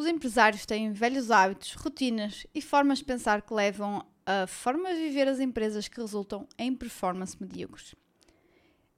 [0.00, 5.02] Os empresários têm velhos hábitos, rotinas e formas de pensar que levam a formas de
[5.02, 7.94] viver as empresas que resultam em performance medíocres.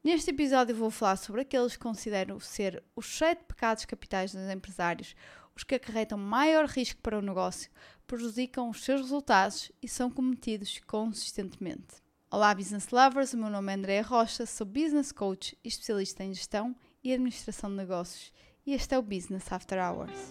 [0.05, 5.17] Neste episódio vou falar sobre aqueles que considero ser os sete pecados capitais dos empresários,
[5.57, 7.69] os que acarretam maior risco para o negócio,
[8.07, 11.97] prejudicam os seus resultados e são cometidos consistentemente.
[12.31, 13.33] Olá, business lovers!
[13.33, 17.71] O meu nome é Andréa Rocha, sou business coach e especialista em gestão e administração
[17.71, 18.33] de negócios,
[18.65, 20.31] e este é o Business After Hours.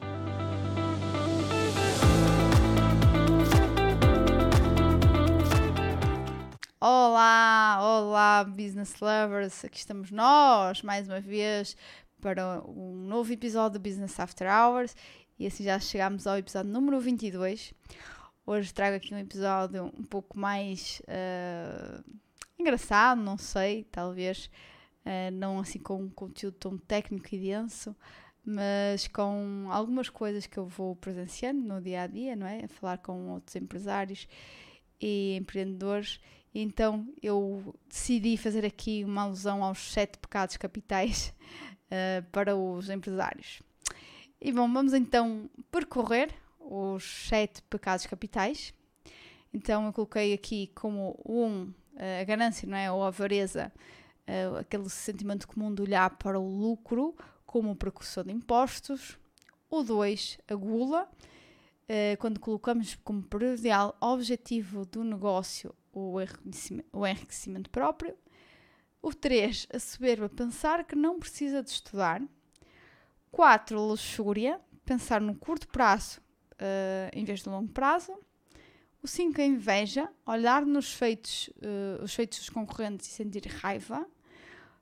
[6.84, 9.64] Olá, olá, business lovers!
[9.64, 11.78] Aqui estamos nós, mais uma vez,
[12.20, 14.96] para um novo episódio do Business After Hours
[15.38, 17.72] e assim já chegamos ao episódio número 22.
[18.48, 22.04] Hoje trago aqui um episódio um pouco mais uh,
[22.58, 24.50] engraçado, não sei, talvez
[25.06, 27.96] uh, não assim com um conteúdo tão técnico e denso,
[28.44, 32.66] mas com algumas coisas que eu vou presenciando no dia a dia, não é?
[32.66, 34.28] A falar com outros empresários
[35.00, 36.20] e empreendedores.
[36.54, 41.34] Então eu decidi fazer aqui uma alusão aos sete pecados capitais
[41.88, 43.62] uh, para os empresários.
[44.40, 48.74] E bom, vamos então percorrer os sete pecados capitais.
[49.54, 51.72] Então eu coloquei aqui como um
[52.22, 52.92] a ganância, não é?
[52.92, 53.72] Ou a avareza,
[54.60, 59.20] aquele sentimento comum de olhar para o lucro como precursor de impostos.
[59.70, 61.08] O dois, a gula,
[62.18, 68.16] quando colocamos como primordial objetivo do negócio o enriquecimento, o enriquecimento próprio.
[69.02, 72.22] O 3, a soberba, pensar que não precisa de estudar.
[73.32, 73.80] 4.
[73.80, 76.22] Luxúria, pensar no curto prazo
[76.62, 78.14] uh, em vez do longo prazo.
[79.02, 79.42] O 5.
[79.42, 84.06] A inveja, olhar nos feitos, uh, os feitos dos concorrentes e sentir raiva.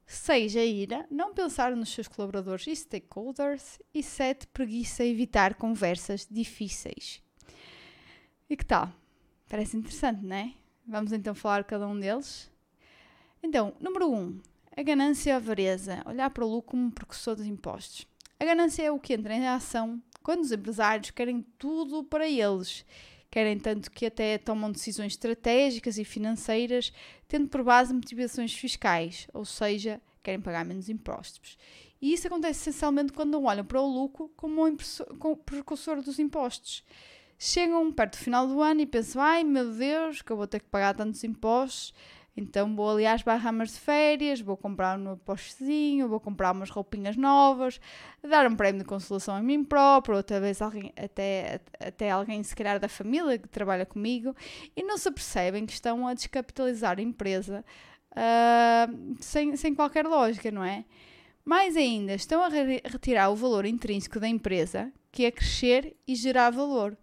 [0.06, 0.56] 6.
[0.58, 3.80] A ira, não pensar nos seus colaboradores e stakeholders.
[3.94, 4.48] E 7.
[4.48, 7.22] Preguiça, evitar conversas difíceis.
[8.50, 8.92] E que tal?
[9.48, 10.54] Parece interessante, não é?
[10.90, 12.50] Vamos então falar cada um deles.
[13.44, 14.16] Então, número 1.
[14.16, 14.42] Um,
[14.76, 16.02] a ganância e a avareza.
[16.04, 18.08] Olhar para o lucro como precursor dos impostos.
[18.40, 22.84] A ganância é o que entra em ação quando os empresários querem tudo para eles.
[23.30, 26.92] Querem tanto que até tomam decisões estratégicas e financeiras,
[27.28, 31.56] tendo por base motivações fiscais, ou seja, querem pagar menos impostos.
[32.02, 34.76] E isso acontece essencialmente quando não olham para o lucro como um
[35.46, 36.84] precursor dos impostos.
[37.40, 40.60] Chegam perto do final do ano e pensam: ai meu Deus, que eu vou ter
[40.60, 41.94] que pagar tantos impostos
[42.40, 46.70] então vou ali às Bahamas de férias, vou comprar um novo postezinho, vou comprar umas
[46.70, 47.82] roupinhas novas,
[48.24, 52.56] dar um prémio de consolação a mim próprio, ou talvez alguém, até, até alguém se
[52.56, 54.34] calhar da família que trabalha comigo,
[54.74, 57.66] e não se apercebem que estão a descapitalizar a empresa
[58.12, 60.86] uh, sem, sem qualquer lógica, não é?
[61.44, 66.16] Mais ainda, estão a re retirar o valor intrínseco da empresa, que é crescer e
[66.16, 66.98] gerar valor.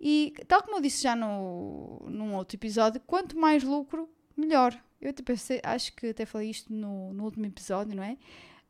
[0.00, 4.76] E, tal como eu disse já no, num outro episódio, quanto mais lucro, melhor.
[5.00, 8.16] Eu até pensei, acho que até falei isto no, no último episódio, não é?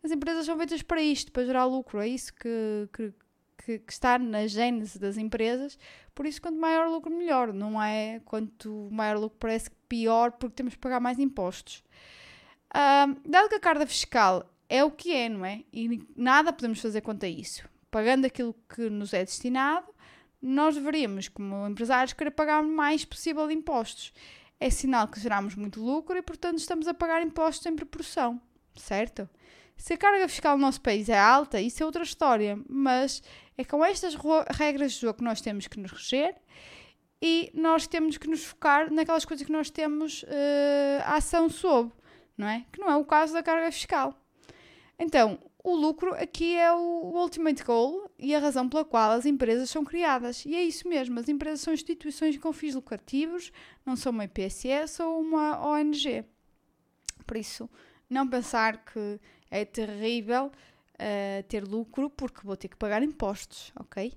[0.02, 2.00] As empresas são feitas para isto, para gerar lucro.
[2.00, 3.14] É isso que, que,
[3.64, 5.78] que, que está na gênese das empresas.
[6.14, 7.52] Por isso, quanto maior lucro, melhor.
[7.52, 11.82] Não é quanto maior lucro, parece pior, porque temos que pagar mais impostos.
[12.74, 15.62] Um, dado que a carga fiscal é o que é, não é?
[15.72, 17.68] E nada podemos fazer quanto a isso.
[17.92, 19.86] Pagando aquilo que nos é destinado,
[20.40, 24.12] nós deveríamos, como empresários, querer pagar o mais possível de impostos
[24.58, 28.40] é sinal que geramos muito lucro e, portanto, estamos a pagar impostos em proporção,
[28.76, 29.28] certo?
[29.76, 33.22] Se a carga fiscal no nosso país é alta, isso é outra história, mas
[33.58, 34.16] é com estas
[34.50, 36.36] regras de jogo que nós temos que nos reger
[37.20, 41.92] e nós temos que nos focar naquelas coisas que nós temos uh, ação sobre,
[42.38, 42.64] não é?
[42.72, 44.16] Que não é o caso da carga fiscal.
[44.98, 49.70] Então, o lucro aqui é o ultimate goal e a razão pela qual as empresas
[49.70, 50.44] são criadas.
[50.44, 53.52] E é isso mesmo, as empresas são instituições com fins lucrativos,
[53.86, 56.24] não são uma IPSS ou uma ONG.
[57.26, 57.70] Por isso,
[58.10, 64.12] não pensar que é terrível uh, ter lucro porque vou ter que pagar impostos, ok?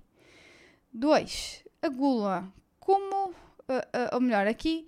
[0.91, 1.63] 2.
[1.81, 2.51] A gula.
[2.79, 4.87] Como, uh, uh, ou melhor, aqui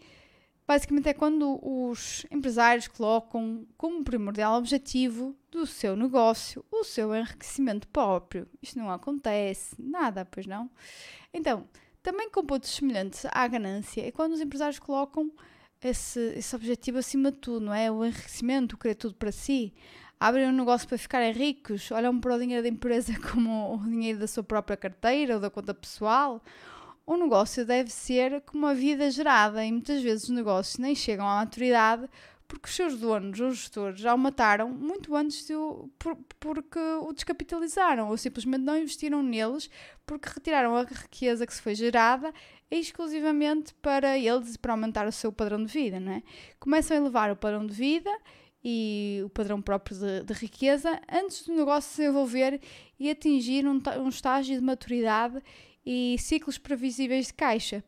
[0.68, 7.88] Basicamente é quando os empresários colocam como primordial objetivo do seu negócio o seu enriquecimento
[7.88, 8.48] próprio.
[8.62, 10.70] Isto não acontece, nada, pois não?
[11.34, 11.68] Então,
[12.02, 15.32] também com pontos semelhantes à ganância é quando os empresários colocam
[15.84, 17.92] esse, esse objetivo acima de tudo, não é?
[17.92, 19.74] O enriquecimento, o querer tudo para si.
[20.20, 24.20] Abrem um negócio para ficarem ricos, olham para o dinheiro da empresa como o dinheiro
[24.20, 26.42] da sua própria carteira ou da conta pessoal
[27.08, 31.26] o negócio deve ser como a vida gerada e muitas vezes os negócios nem chegam
[31.26, 32.08] à maturidade
[32.48, 36.80] porque os seus donos ou gestores já o mataram muito antes de o, por, porque
[36.80, 39.70] o descapitalizaram ou simplesmente não investiram neles
[40.06, 42.34] porque retiraram a riqueza que se foi gerada
[42.72, 46.24] exclusivamente para eles e para aumentar o seu padrão de vida, não é?
[46.60, 48.12] Começam a elevar o padrão de vida
[48.64, 52.62] e o padrão próprio de, de riqueza antes do negócio se desenvolver
[53.00, 55.42] e atingir um, um estágio de maturidade
[55.86, 57.84] e ciclos previsíveis de caixa.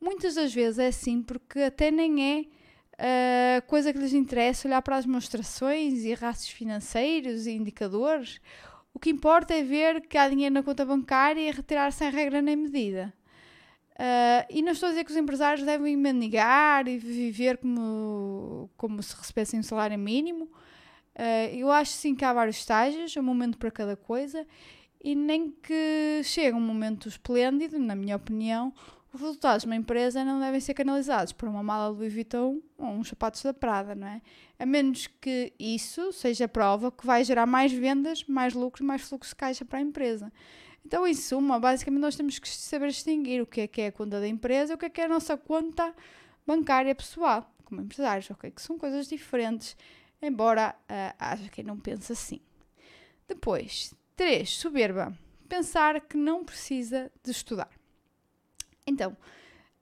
[0.00, 2.59] Muitas das vezes é assim porque até nem é
[3.00, 8.40] uh, coisa que lhes interessa olhar para as demonstrações e rastros financeiros e indicadores.
[8.92, 12.42] O que importa é ver que há dinheiro na conta bancária e retirar sem regra
[12.42, 13.12] nem medida.
[13.92, 19.02] Uh, e não estou a dizer que os empresários devem mendigar e viver como, como
[19.02, 20.44] se recebessem um salário mínimo.
[21.14, 24.46] Uh, eu acho sim que há vários estágios, um momento para cada coisa,
[25.02, 28.72] e nem que chegue um momento esplêndido, na minha opinião,
[29.12, 32.86] os resultados de uma empresa não devem ser canalizados por uma mala Louis Vuitton ou
[32.86, 34.22] uns sapatos da Prada, não é?
[34.58, 39.30] A menos que isso seja prova que vai gerar mais vendas, mais lucro, mais fluxo
[39.30, 40.32] de caixa para a empresa.
[40.84, 43.92] Então, em suma, basicamente nós temos que saber distinguir o que é que é a
[43.92, 45.94] conta da empresa e o que é que é a nossa conta
[46.46, 48.50] bancária pessoal, como empresários, ok?
[48.50, 49.76] Que são coisas diferentes,
[50.22, 52.40] embora uh, haja quem não pense assim.
[53.28, 54.48] Depois, 3.
[54.48, 55.16] Soberba.
[55.48, 57.79] Pensar que não precisa de estudar.
[58.90, 59.16] Então,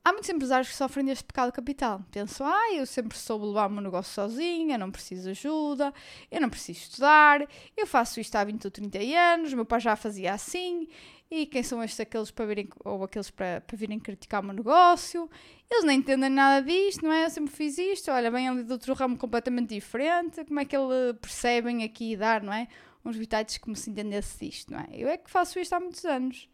[0.05, 2.05] há muitos empresários que sofrem deste pecado capital.
[2.11, 5.93] Pensam, ah, eu sempre soube levar o meu negócio sozinha, não preciso ajuda,
[6.31, 7.47] eu não preciso estudar,
[7.77, 10.89] eu faço isto há 20 ou 30 anos, meu pai já fazia assim,
[11.31, 14.55] e quem são estes aqueles para virem, ou aqueles para, para virem criticar o meu
[14.55, 15.29] negócio?
[15.71, 17.27] Eles nem entendem nada disto, não é?
[17.27, 20.75] Eu sempre fiz isto, olha, vem ali de outro ramo completamente diferente, como é que
[20.75, 22.69] eles percebem aqui e dar, não é?
[23.05, 24.89] Uns bitites como se entendesse isto, não é?
[24.93, 26.49] Eu é que faço isto há muitos anos.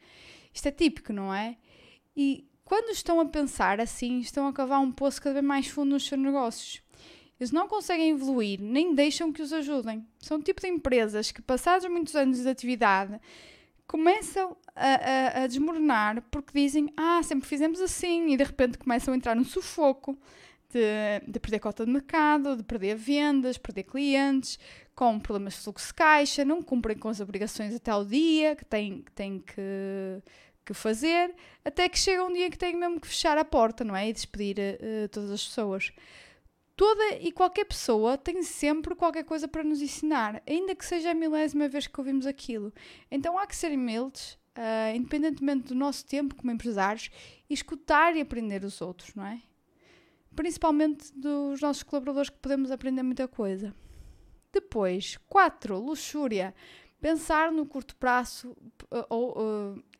[0.52, 1.56] Isto é típico, não é?
[2.16, 5.90] E quando estão a pensar assim, estão a cavar um poço cada vez mais fundo
[5.90, 6.82] nos seus negócios.
[7.38, 10.06] Eles não conseguem evoluir, nem deixam que os ajudem.
[10.19, 13.20] São o tipo de empresas que, passados muitos anos de atividade,
[13.87, 19.12] começam a, a, a, desmoronar porque dizem: Ah, sempre fizemos assim, e de repente começam
[19.12, 20.16] a entrar num sufoco
[20.70, 24.58] de, de perder cota de mercado, de perder vendas, perder clientes,
[24.94, 28.64] com problemas de fluxo de caixa, não cumprem com as obrigações até ao dia que
[28.64, 30.22] têm, que, têm que
[30.64, 31.34] que fazer,
[31.64, 34.08] até que chega um dia que tenho mesmo que fechar a porta, não é?
[34.08, 35.93] E despedir uh, todas as pessoas.
[36.76, 41.14] Toda e qualquer pessoa tem sempre qualquer coisa para nos ensinar, ainda que seja a
[41.14, 42.72] milésima vez que ouvimos aquilo.
[43.11, 47.11] Então há que ser humildes, uh, independentemente do nosso tempo como empresários,
[47.49, 49.40] e escutar e aprender os outros, não é?
[50.34, 53.72] Principalmente dos nossos colaboradores que podemos aprender muita coisa.
[54.52, 55.78] Depois, 4.
[55.78, 56.55] Luxúria
[57.04, 58.56] pensar no curto prazo,
[58.90, 59.36] eh, ou,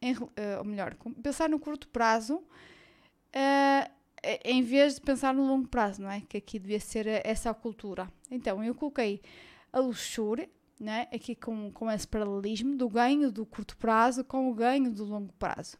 [0.01, 3.91] eh, em, eh, ou melhor, pensar no curto prazo uh,
[4.43, 6.23] em vez de pensar no longo prazo, não é?
[6.23, 8.11] Que aqui devia ser essa a cultura.
[8.31, 9.21] Então, eu coloquei
[9.71, 10.49] a luxúria,
[10.81, 11.07] né?
[11.13, 15.33] aqui com, com esse paralelismo do ganho do curto prazo com o ganho do longo
[15.35, 15.77] prazo.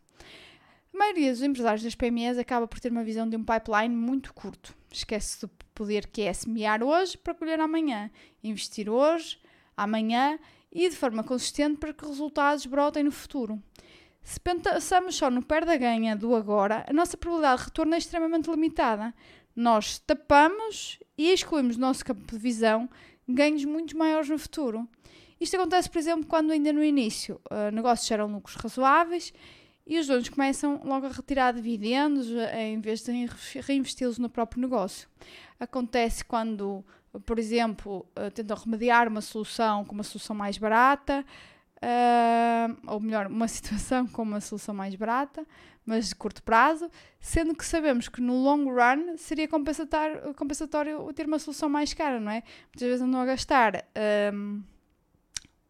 [0.93, 4.35] A maioria dos empresários das PMEs acaba por ter uma visão de um pipeline muito
[4.35, 4.77] curto.
[4.93, 8.11] Esquece do poder que é semear hoje para colher amanhã,
[8.43, 9.39] investir hoje,
[9.75, 10.39] amanhã
[10.75, 13.63] e de forma consistente para que resultados brotem no futuro.
[14.21, 19.15] Se pensamos só no perda-ganha do agora, a nossa probabilidade de retorno é extremamente limitada.
[19.55, 22.89] Nós tapamos e excluímos do nosso campo de visão
[23.29, 24.89] ganhos muito maiores no futuro.
[25.41, 29.33] Isto acontece, por exemplo, quando ainda no início uh, negócios geram lucros razoáveis
[29.87, 33.29] e os donos começam logo a retirar dividendos uh, em vez de
[33.61, 35.09] reinvesti-los no próprio negócio.
[35.61, 36.85] Acontece quando
[37.21, 41.25] por exemplo, uh, tentam remediar uma solução com uma solução mais barata,
[41.77, 45.47] uh, ou melhor, uma situação com uma solução mais barata,
[45.87, 46.91] mas de curto prazo,
[47.21, 50.33] sendo que sabemos que no long run seria compensatório,
[51.13, 52.43] ter uma solução mais cara, não é?
[52.73, 53.85] Muitas vezes andam a gastar
[54.33, 54.63] um,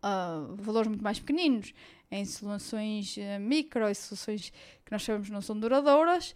[0.04, 1.74] uh, valores muito mais pequeninos
[2.10, 4.52] em soluções micro e soluções
[4.84, 6.32] que nós sabemos não são duradouras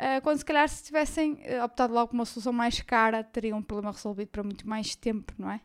[0.00, 3.58] Uh, quando se calhar se tivessem uh, optado logo por uma solução mais cara, teriam
[3.58, 5.60] um problema resolvido para muito mais tempo, não é?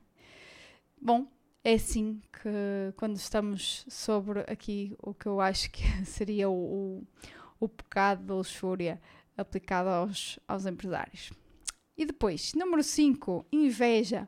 [1.01, 1.25] Bom,
[1.63, 7.08] é assim que quando estamos sobre aqui o que eu acho que seria o, o,
[7.62, 9.01] o pecado da luxúria
[9.38, 11.32] aplicado aos, aos empresários.
[11.98, 14.27] E depois, número 5, inveja.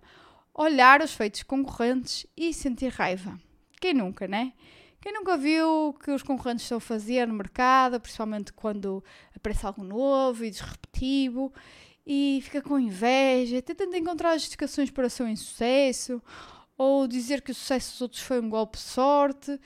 [0.53, 3.37] Olhar os feitos concorrentes e sentir raiva.
[3.81, 4.53] Quem nunca, né?
[4.99, 9.03] Quem nunca viu o que os concorrentes estão a fazer no mercado, principalmente quando
[9.35, 11.53] aparece algo novo e disruptivo,
[12.05, 16.21] e fica com inveja, tentando encontrar justificações para o seu insucesso,
[16.77, 19.59] ou dizer que o sucesso dos outros foi um golpe de sorte,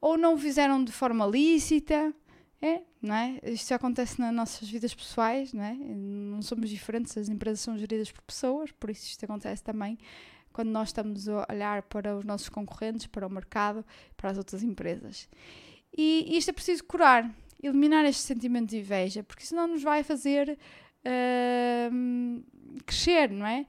[0.00, 2.14] ou não o fizeram de forma lícita.
[2.60, 3.38] É, não é?
[3.44, 5.74] Isto acontece nas nossas vidas pessoais, não é?
[5.74, 9.98] Não somos diferentes, as empresas são geridas por pessoas, por isso isto acontece também
[10.56, 13.84] quando nós estamos a olhar para os nossos concorrentes, para o mercado,
[14.16, 15.28] para as outras empresas.
[15.94, 17.30] E isto é preciso curar,
[17.62, 20.58] eliminar este sentimento de inveja, porque senão nos vai fazer
[21.04, 22.42] uh,
[22.86, 23.66] crescer, não é?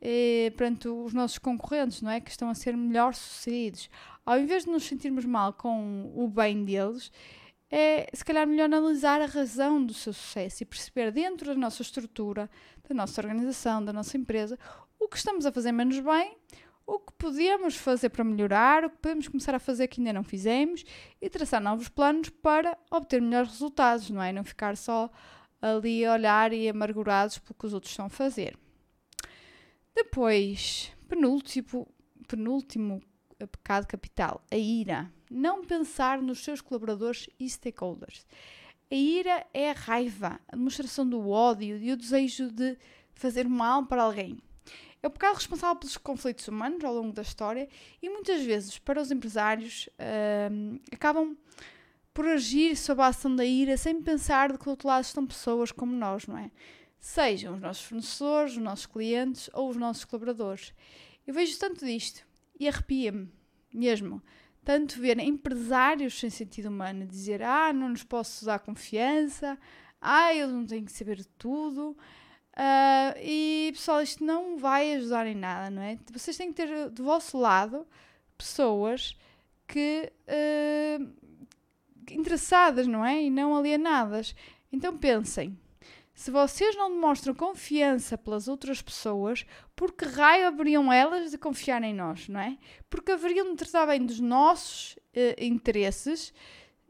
[0.00, 2.20] E, perante os nossos concorrentes, não é?
[2.20, 3.90] Que estão a ser melhor sucedidos.
[4.24, 7.10] Ao invés de nos sentirmos mal com o bem deles,
[7.68, 11.82] é se calhar melhor analisar a razão do seu sucesso e perceber dentro da nossa
[11.82, 12.48] estrutura,
[12.88, 14.56] da nossa organização, da nossa empresa,
[14.98, 16.36] o que estamos a fazer menos bem,
[16.86, 20.24] o que podemos fazer para melhorar, o que podemos começar a fazer que ainda não
[20.24, 20.84] fizemos
[21.20, 24.32] e traçar novos planos para obter melhores resultados, não é?
[24.32, 25.10] Não ficar só
[25.60, 28.56] ali a olhar e amargurados pelo que os outros estão a fazer.
[29.94, 31.86] Depois, penúltimo,
[32.26, 33.02] penúltimo
[33.46, 35.12] pecado capital, a ira.
[35.30, 38.26] Não pensar nos seus colaboradores e stakeholders.
[38.90, 42.78] A ira é a raiva, a demonstração do ódio e o desejo de
[43.12, 44.38] fazer mal para alguém.
[45.02, 47.68] É o pecado responsável pelos conflitos humanos ao longo da história
[48.02, 51.36] e muitas vezes, para os empresários, uh, acabam
[52.12, 55.24] por agir sob a ação da ira sem pensar de que do outro lado estão
[55.24, 56.50] pessoas como nós, não é?
[56.98, 60.74] Sejam os nossos fornecedores, os nossos clientes ou os nossos colaboradores.
[61.24, 62.26] Eu vejo tanto disto
[62.58, 63.30] e arrepia-me
[63.72, 64.20] mesmo.
[64.64, 69.56] Tanto ver empresários sem sentido humano dizer ah, não nos posso dar confiança,
[70.00, 71.96] ah, eu não tenho que saber tudo.
[72.58, 75.96] Uh, e pessoal, isto não vai ajudar em nada, não é?
[76.12, 77.86] Vocês têm que ter do vosso lado
[78.36, 79.16] pessoas
[79.68, 81.08] que uh,
[82.10, 83.22] interessadas, não é?
[83.22, 84.34] E não alienadas.
[84.72, 85.56] Então pensem,
[86.12, 89.46] se vocês não demonstram confiança pelas outras pessoas,
[89.76, 92.58] por que raio haveriam elas de confiar em nós, não é?
[92.90, 96.34] Porque haveriam de tratar bem dos nossos uh, interesses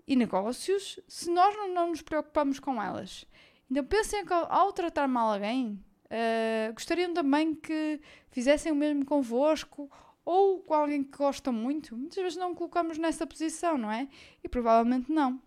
[0.06, 3.26] e negócios se nós não, não nos preocupamos com elas.
[3.70, 9.90] Então pensem que ao tratar mal alguém, uh, gostariam também que fizessem o mesmo convosco
[10.25, 11.96] ou com alguém que gostam muito.
[11.96, 14.08] Muitas vezes não colocamos nessa posição, não é?
[14.42, 15.40] E provavelmente não.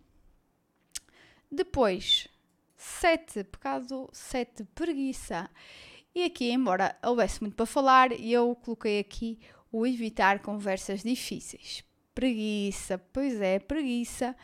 [1.51, 2.27] Depois,
[2.77, 5.49] sete, pecado sete, preguiça.
[6.13, 9.39] E aqui, embora houvesse muito para falar, eu coloquei aqui
[9.71, 11.83] o evitar conversas difíceis.
[12.13, 14.35] Preguiça, pois é, preguiça.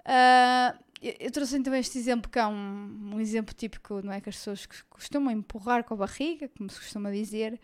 [0.00, 4.20] Uh, eu trouxe também este exemplo que é um, um, exemplo típico, não é?
[4.20, 7.58] Que as pessoas costumam empurrar com a barriga, como se costuma dizer.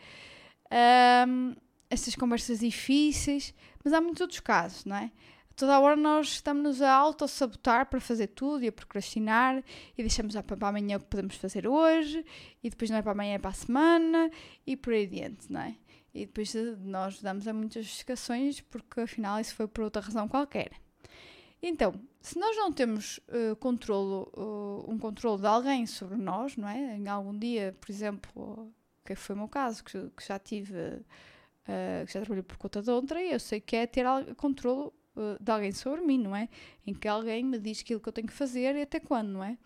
[1.28, 1.54] Um,
[1.90, 5.10] estas conversas difíceis, mas há muitos outros casos, não é?
[5.54, 9.62] Toda a hora nós estamos a auto-sabotar para fazer tudo e a procrastinar
[9.96, 12.24] e deixamos para amanhã o que podemos fazer hoje
[12.62, 14.30] e depois não é para amanhã, é para a semana
[14.66, 15.76] e por aí adiante, não é?
[16.12, 20.85] E depois nós damos a muitas justificações porque afinal isso foi por outra razão qualquer.
[21.62, 26.68] Então, se nós não temos uh, controlo, uh, um controle de alguém sobre nós, não
[26.68, 26.96] é?
[26.96, 28.72] Em algum dia, por exemplo,
[29.04, 32.82] que foi o meu caso, que, que já tive, uh, que já trabalhei por conta
[32.82, 34.04] de outra, e eu sei que é ter
[34.36, 34.90] controle
[35.40, 36.46] de alguém sobre mim, não é?
[36.86, 39.42] Em que alguém me diz aquilo que eu tenho que fazer e até quando, não
[39.42, 39.56] é?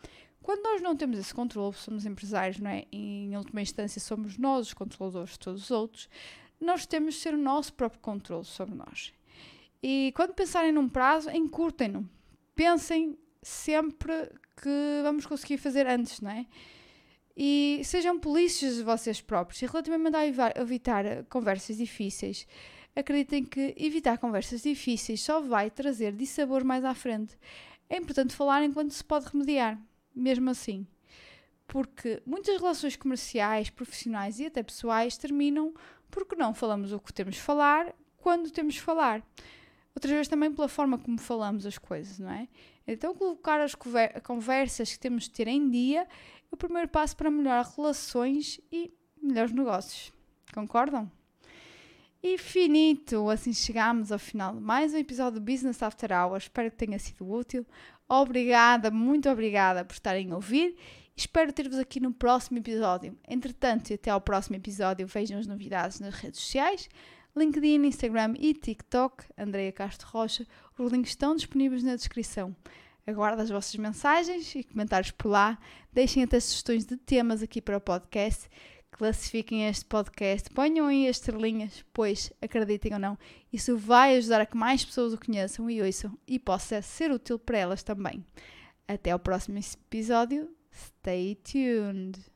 [0.42, 2.84] Quando nós não temos esse controle, somos empresários, não é?
[2.92, 6.08] Em última instância, somos nós os controladores de todos os outros,
[6.60, 9.12] nós temos de ser o nosso próprio controle sobre nós.
[9.82, 12.08] E quando pensarem num prazo, encurtem-no.
[12.54, 16.46] Pensem sempre que vamos conseguir fazer antes, não é?
[17.36, 19.62] E sejam polícias de vocês próprios.
[19.62, 20.26] E relativamente a
[20.60, 22.46] evitar conversas difíceis,
[22.94, 27.38] acreditem que evitar conversas difíceis só vai trazer dissabor mais à frente.
[27.88, 29.80] É importante falar enquanto se pode remediar,
[30.14, 30.86] mesmo assim.
[31.66, 35.72] Porque muitas relações comerciais, profissionais e até pessoais terminam
[36.10, 39.24] porque não falamos o que temos falar quando temos falar.
[39.94, 42.48] Outras vezes também pela forma como falamos as coisas, não é?
[42.86, 43.74] Então, colocar as
[44.22, 46.06] conversas que temos de ter em dia é
[46.50, 48.92] o primeiro passo para melhorar relações e
[49.22, 50.12] melhores negócios.
[50.52, 51.10] Concordam?
[52.22, 56.44] E finito, assim chegamos ao final de mais um episódio do Business After Hours.
[56.44, 57.66] Espero que tenha sido útil.
[58.08, 60.76] Obrigada, muito obrigada por estarem a ouvir.
[61.16, 63.16] Espero ter-vos aqui no próximo episódio.
[63.28, 66.88] Entretanto, e até ao próximo episódio, vejam as novidades nas redes sociais.
[67.36, 70.46] LinkedIn, Instagram e TikTok, Andreia Castro Rocha.
[70.78, 72.54] Os links estão disponíveis na descrição.
[73.06, 75.58] Aguardo as vossas mensagens e comentários por lá.
[75.92, 78.48] Deixem até sugestões de temas aqui para o podcast.
[78.90, 83.18] Classifiquem este podcast, ponham aí as estrelinhas, pois, acreditem ou não,
[83.50, 87.38] isso vai ajudar a que mais pessoas o conheçam e ouçam e possa ser útil
[87.38, 88.22] para elas também.
[88.86, 90.50] Até ao próximo episódio.
[90.72, 92.29] Stay tuned!